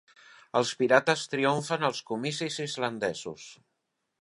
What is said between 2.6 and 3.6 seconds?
islandesos